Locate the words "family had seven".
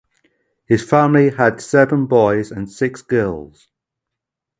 0.83-2.07